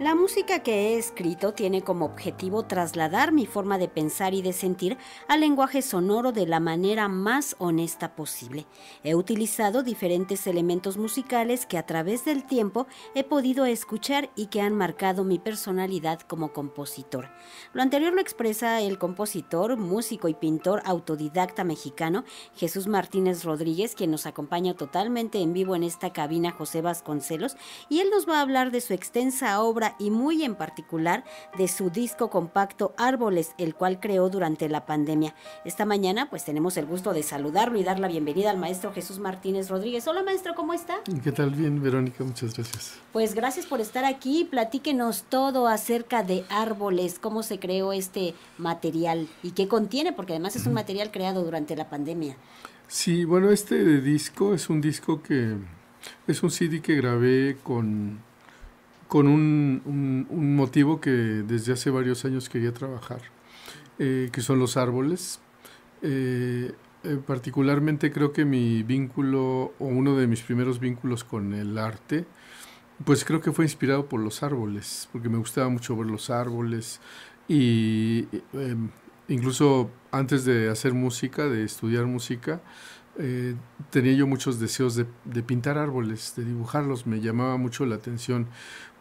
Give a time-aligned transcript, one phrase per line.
[0.00, 4.52] La música que he escrito tiene como objetivo trasladar mi forma de pensar y de
[4.52, 4.98] sentir
[5.28, 8.66] al lenguaje sonoro de la manera más honesta posible.
[9.04, 14.60] He utilizado diferentes elementos musicales que a través del tiempo he podido escuchar y que
[14.60, 17.30] han marcado mi personalidad como compositor.
[17.72, 22.24] Lo anterior lo expresa el compositor, músico y pintor autodidacta mexicano
[22.56, 27.56] Jesús Martínez Rodríguez, quien nos acompaña totalmente en vivo en esta cabina José Vasconcelos,
[27.88, 31.24] y él nos va a hablar de su extensa obra y muy en particular
[31.58, 35.34] de su disco compacto Árboles, el cual creó durante la pandemia.
[35.64, 39.18] Esta mañana pues tenemos el gusto de saludarlo y dar la bienvenida al maestro Jesús
[39.18, 40.06] Martínez Rodríguez.
[40.08, 40.96] Hola maestro, ¿cómo está?
[41.22, 41.50] ¿Qué tal?
[41.50, 42.94] Bien, Verónica, muchas gracias.
[43.12, 44.46] Pues gracias por estar aquí.
[44.50, 50.56] Platíquenos todo acerca de Árboles, cómo se creó este material y qué contiene, porque además
[50.56, 52.36] es un material creado durante la pandemia.
[52.86, 55.56] Sí, bueno, este disco es un disco que
[56.26, 58.20] es un CD que grabé con
[59.08, 63.20] con un, motivo que desde hace varios años quería trabajar,
[63.98, 65.40] eh, que son los árboles.
[66.02, 66.72] Eh,
[67.04, 72.24] eh, particularmente creo que mi vínculo, o uno de mis primeros vínculos con el arte,
[73.04, 77.00] pues creo que fue inspirado por los árboles, porque me gustaba mucho ver los árboles
[77.48, 78.90] y em,
[79.28, 82.62] incluso antes de hacer música, de estudiar música,
[83.18, 83.54] eh,
[83.90, 88.48] tenía yo muchos deseos de, pintar árboles, de dibujarlos, me llamaba mucho la atención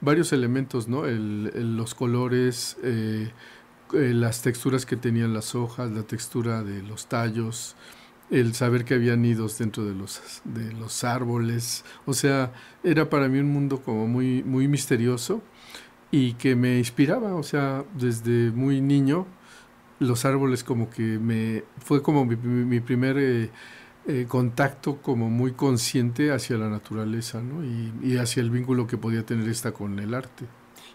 [0.01, 1.03] varios elementos, ¿no?
[1.05, 3.31] los colores, eh,
[3.93, 7.75] eh, las texturas que tenían las hojas, la textura de los tallos,
[8.29, 13.27] el saber que había nidos dentro de los, de los árboles, o sea, era para
[13.29, 15.41] mí un mundo como muy, muy misterioso
[16.11, 19.25] y que me inspiraba, o sea, desde muy niño,
[19.99, 23.49] los árboles como que me, fue como mi, primer...
[24.05, 27.63] Eh, contacto como muy consciente hacia la naturaleza ¿no?
[27.63, 30.45] y, hacia el vínculo que podía tener esta con el arte.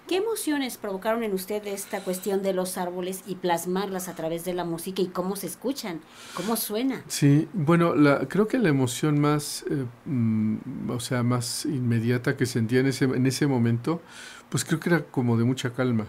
[0.07, 4.53] ¿Qué emociones provocaron en usted esta cuestión de los árboles y plasmarlas a través de
[4.53, 6.03] la música y cómo se escuchan,
[6.35, 7.03] cómo suena?
[7.09, 12.45] Sí, bueno, la, creo que la emoción más, eh, mm, o sea, más inmediata que
[12.45, 14.03] sentía en ese, en ese momento,
[14.51, 16.09] pues creo que era como de mucha calma.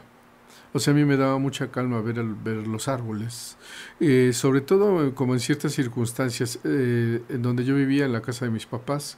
[0.71, 3.57] O sea, a mí me daba mucha calma ver, los árboles,
[3.99, 8.21] eh, sobre todo eh, como en ciertas circunstancias, eh, en donde yo vivía en la
[8.21, 9.17] casa de mis papás,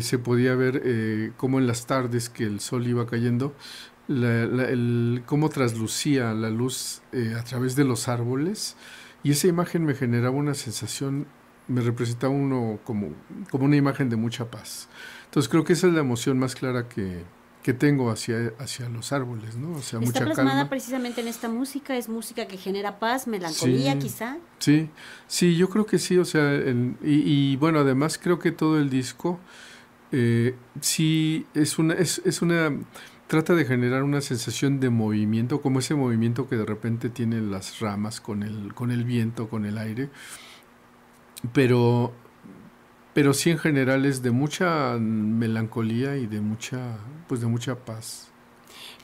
[0.00, 3.54] se podía ver cómo en las tardes que el sol iba cayendo,
[5.24, 7.00] cómo traslucía la luz
[7.38, 8.74] a través de los árboles,
[9.22, 11.28] y esa imagen me generaba una sensación,
[11.68, 13.10] me representaba uno como,
[13.52, 14.88] como una imagen de mucha paz.
[15.26, 17.22] Entonces creo que esa es la emoción más clara que,
[17.62, 19.76] que tengo hacia, hacia los árboles, ¿no?
[19.76, 24.38] O sea, Está plasmada precisamente en esta música, es música que genera paz, melancolía quizá.
[24.58, 24.88] Sí,
[25.26, 26.62] sí, yo creo que sí, o sea,
[27.02, 29.40] y, bueno, además creo que todo el disco
[30.12, 32.72] eh, sí es una, es, es una,
[33.26, 37.80] trata de generar una sensación de movimiento, como ese movimiento que de repente tienen las
[37.80, 40.08] ramas con el, con el viento, con el aire,
[41.52, 42.12] pero
[43.18, 46.78] pero sí en general es de mucha melancolía y de mucha,
[47.26, 48.28] pues de mucha paz.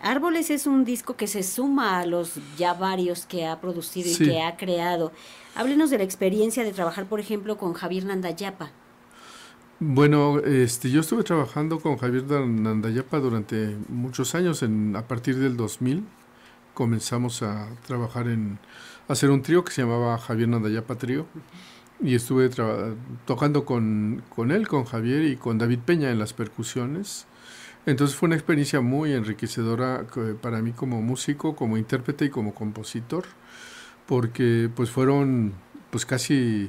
[0.01, 4.17] Árboles es un disco que se suma a los ya varios que ha producido y
[4.17, 5.11] que ha creado.
[5.57, 8.71] Háblenos de la experiencia de trabajar, por ejemplo, con Javier Nandayapa.
[9.81, 14.63] Bueno, este, yo estuve trabajando con Javier Nandayapa durante muchos años.
[14.63, 16.05] En, a partir del 2000
[16.73, 18.61] comenzamos a trabajar en
[19.09, 21.27] hacer un trío que se llamaba Javier Nandayapa Trío
[22.05, 22.51] y estuve
[23.25, 27.27] tocando con, con, él, con Javier y con David Peña en las percusiones.
[27.87, 30.07] Entonces fue una experiencia muy enriquecedora
[30.43, 33.25] para mí como músico, como intérprete y como compositor,
[34.07, 35.55] porque pues fueron
[35.91, 36.69] pues casi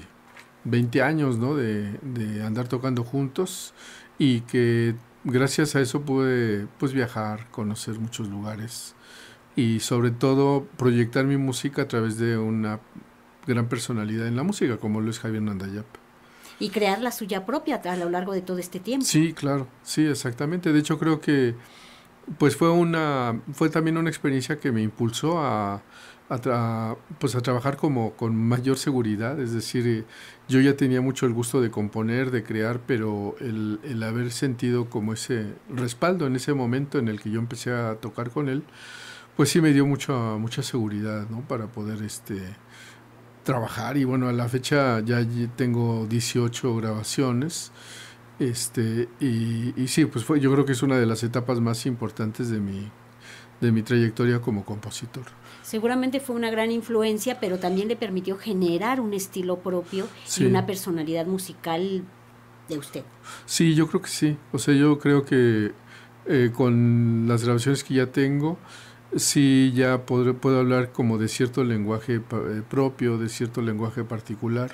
[0.64, 1.54] 20 años ¿no?
[1.54, 3.74] de, de andar tocando juntos
[4.18, 4.96] y que
[5.26, 8.96] gracias a eso pude pues viajar, conocer muchos lugares
[9.58, 12.80] y sobre todo proyectar mi música a través de una
[13.48, 15.86] gran personalidad en la música, como lo es Javier Nandayap.
[16.60, 19.06] Y crear la suya propia a lo largo de todo este tiempo.
[19.06, 20.72] Sí, claro, sí, exactamente.
[20.72, 21.56] De hecho, creo que
[22.38, 25.84] pues fue una fue también una experiencia que me impulsó a,
[26.30, 30.06] a, pues a trabajar como con mayor seguridad, es decir,
[30.48, 34.90] yo ya tenía mucho el gusto de componer, de crear, pero el, el haber sentido
[34.90, 38.64] como ese respaldo en ese momento en el que yo empecé a tocar con él,
[39.36, 41.42] pues sí me dio mucha mucha seguridad, ¿no?
[41.42, 42.42] Para poder este
[43.46, 45.26] trabajar y bueno, a la fecha ya
[45.56, 47.72] tengo 18 grabaciones.
[48.38, 51.86] Este, y, y, sí, pues fue, yo creo que es una de las etapas más
[51.86, 52.92] importantes de mi,
[53.62, 55.24] de mi trayectoria como compositor.
[55.62, 60.08] Seguramente fue una gran influencia, pero también le permitió generar un estilo propio
[60.38, 62.04] y una personalidad musical
[62.68, 63.04] de usted.
[63.46, 64.38] Sí, yo creo que sí.
[64.52, 65.72] O sea, yo creo que
[66.28, 68.58] eh, con las grabaciones que ya tengo,
[69.16, 74.72] sí ya puedo hablar como de cierto lenguaje eh, propio, de cierto lenguaje particular,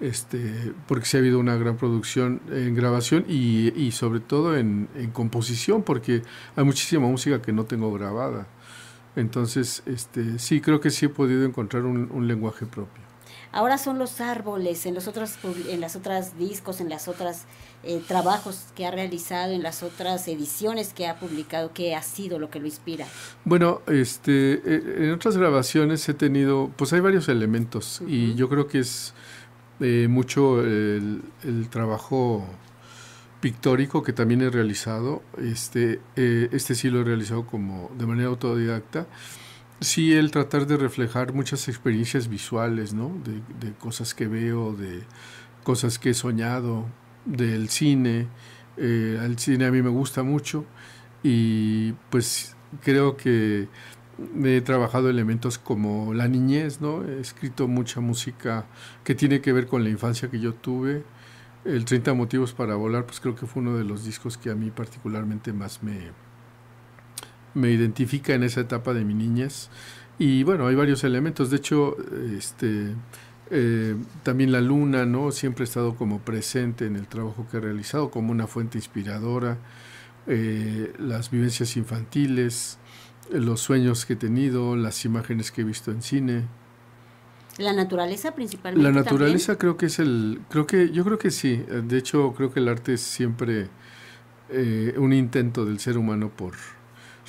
[0.00, 4.88] este, porque sí ha habido una gran producción en grabación y, y sobre todo en,
[5.12, 6.22] composición, porque
[6.56, 8.46] hay muchísima música que no tengo grabada.
[9.16, 13.09] Entonces, este, sí, creo que sí he podido encontrar un lenguaje propio.
[13.52, 15.34] Ahora son los árboles en los otros
[15.68, 17.46] en las otras discos, en las otras
[17.82, 22.38] eh, trabajos que ha realizado, en las otras ediciones que ha publicado, ¿qué ha sido
[22.38, 23.06] lo que lo inspira?
[23.44, 28.68] Bueno, este, eh, en otras grabaciones he tenido, pues hay varios elementos y yo creo
[28.68, 29.14] que es
[29.80, 32.44] eh, mucho el, el, trabajo
[33.40, 35.22] pictórico que también he realizado.
[35.38, 39.06] Este, este sí lo he realizado como de manera autodidacta
[39.80, 43.12] Sí, el tratar de reflejar muchas experiencias visuales, ¿no?
[43.24, 45.04] De, cosas que veo, de
[45.64, 46.86] cosas que he soñado,
[47.24, 48.28] del cine.
[48.76, 50.66] Eh, el cine a mí me gusta mucho
[51.22, 53.68] y pues creo que
[54.44, 57.04] he trabajado elementos como la niñez, ¿no?
[57.04, 58.66] He escrito mucha música
[59.04, 61.04] que tiene que ver con la infancia que yo tuve.
[61.64, 64.54] El 30 motivos para volar, pues creo que fue uno de los discos que a
[64.54, 66.10] mí particularmente más me,
[67.54, 69.68] me identifica en esa etapa de mi niñez.
[70.18, 71.50] Y bueno, hay varios elementos.
[71.50, 71.96] De hecho,
[72.36, 72.94] este,
[73.50, 75.32] eh, también la luna, ¿no?
[75.32, 79.58] Siempre ha estado como presente en el trabajo que he realizado, como una fuente inspiradora.
[80.26, 82.78] Eh, las vivencias infantiles,
[83.32, 86.44] los sueños que he tenido, las imágenes que he visto en cine.
[87.58, 88.82] La naturaleza principalmente.
[88.88, 91.56] La naturaleza creo que es el, creo que, yo creo que sí.
[91.56, 93.68] De hecho, creo que el arte es siempre
[94.50, 96.54] eh, un intento del ser humano por,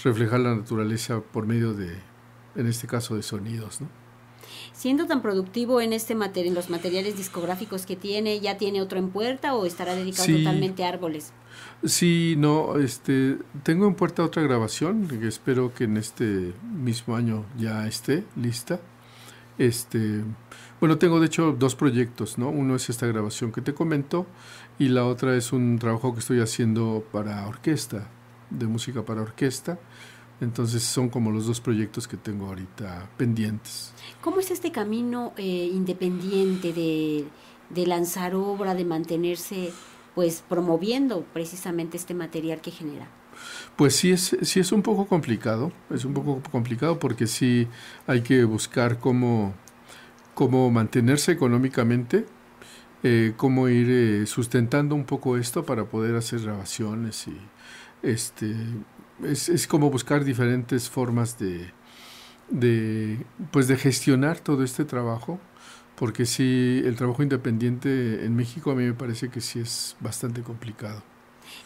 [0.03, 1.95] reflejar la naturaleza por medio de,
[2.55, 3.87] en este caso, de sonidos, ¿no?
[4.73, 9.09] Siendo tan productivo en este en los materiales discográficos que tiene, ¿ya tiene otro en
[9.09, 11.33] puerta o estará dedicado totalmente a árboles?
[11.83, 17.45] Sí, no, este, tengo en puerta otra grabación que espero que en este mismo año
[17.57, 18.79] ya esté lista.
[19.57, 20.23] Este,
[20.79, 22.49] bueno, tengo de hecho dos proyectos, ¿no?
[22.49, 24.25] Uno es esta grabación que te comento
[24.79, 28.09] y la otra es un trabajo que estoy haciendo para orquesta,
[28.51, 29.79] de música para orquesta.
[30.41, 33.93] Entonces son como los dos proyectos que tengo ahorita pendientes.
[34.21, 37.25] ¿Cómo es este camino eh, independiente de,
[37.69, 39.71] de, lanzar obra, de mantenerse
[40.15, 43.07] pues promoviendo precisamente este material que genera?
[43.75, 47.67] Pues sí es, sí es un poco complicado, es un poco complicado porque sí
[48.07, 49.53] hay que buscar cómo,
[50.33, 52.25] cómo mantenerse económicamente,
[53.03, 57.37] eh, cómo ir eh, sustentando un poco esto para poder hacer grabaciones y,
[58.03, 58.55] este,
[59.23, 61.71] es, es como buscar diferentes formas de,
[62.49, 65.39] de, pues de gestionar todo este trabajo,
[65.95, 70.41] porque sí, el trabajo independiente en México a mí me parece que sí es bastante
[70.41, 71.03] complicado.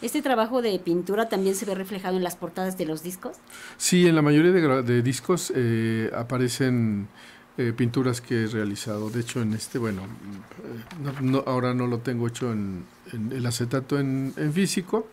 [0.02, 3.38] ¿Este trabajo de pintura también se ve reflejado en las portadas de los discos?
[3.78, 7.08] Sí, en la mayoría de, de discos eh, aparecen
[7.57, 9.10] eh, pinturas que he realizado.
[9.10, 14.34] De hecho, en este, bueno, eh, ahora no lo tengo hecho en, el acetato en,
[14.53, 15.08] físico,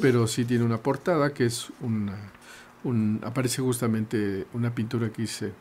[0.00, 2.16] pero sí tiene una portada que es una,
[2.84, 5.52] un, aparece justamente una pintura que hice,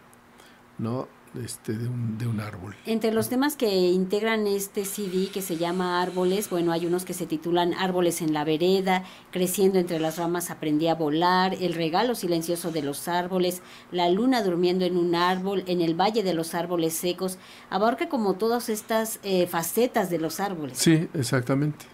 [0.77, 1.08] ¿no?
[1.44, 2.76] Este, de, un, de un árbol.
[2.86, 7.14] Entre los temas que integran este CD que se llama Árboles, bueno, hay unos que
[7.14, 12.16] se titulan Árboles en la vereda, Creciendo entre las ramas aprendí a volar, El regalo
[12.16, 16.56] silencioso de los árboles, La luna durmiendo en un árbol, En el valle de los
[16.56, 17.38] árboles secos,
[17.70, 20.78] abarca como todas estas eh, facetas de los árboles.
[20.78, 21.86] Sí, exactamente.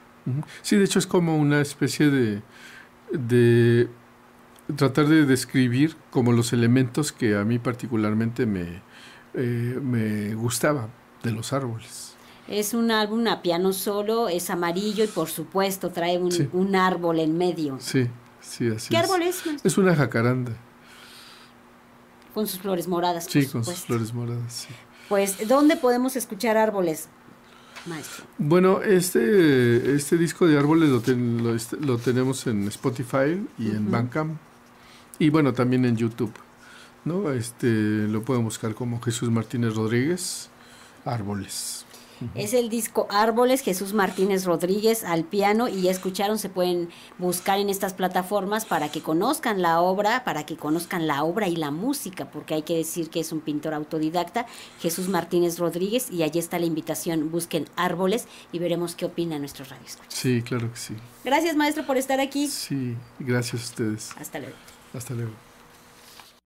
[0.61, 2.41] Sí, de hecho es como una especie de,
[3.11, 3.89] de
[4.75, 8.81] tratar de describir como los elementos que a mí particularmente me,
[9.35, 10.89] eh, me gustaba
[11.23, 12.15] de los árboles.
[12.47, 17.37] Es un álbum a piano solo, es amarillo y por supuesto trae un, árbol en
[17.37, 17.77] medio.
[17.79, 18.07] Sí,
[18.39, 19.41] sí, así ¿Qué árbol es?
[19.63, 20.51] Es una jacaranda.
[22.33, 23.25] Con sus flores moradas.
[23.27, 24.67] Sí, con sus flores moradas.
[25.09, 27.07] Pues, ¿dónde podemos escuchar árboles?
[27.87, 28.25] Maestro.
[28.37, 31.01] Bueno, este, este disco de árboles lo,
[31.79, 34.37] lo, tenemos en Spotify y en Bandcamp.
[35.19, 36.33] Y bueno, también en YouTube.
[37.05, 37.31] ¿No?
[37.31, 40.49] Este, lo pueden buscar como Jesús Martínez Rodríguez,
[41.05, 41.85] Árboles.
[42.33, 47.59] Es el disco Árboles, Jesús Martínez Rodríguez al piano y ya escucharon, se pueden buscar
[47.59, 51.71] en estas plataformas para que conozcan la obra, para que conozcan la obra y la
[51.71, 54.45] música, porque hay que decir que es un pintor autodidacta,
[54.79, 59.65] Jesús Martínez Rodríguez, y allí está la invitación, busquen Árboles y veremos qué opina nuestro
[59.65, 59.85] radio.
[60.07, 60.95] Sí, claro que sí.
[61.23, 62.47] Gracias maestro por estar aquí.
[62.47, 64.11] Sí, gracias a ustedes.
[64.17, 64.55] Hasta luego.
[64.93, 65.44] Hasta luego.